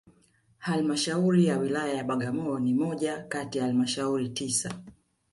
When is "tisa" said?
4.29-4.79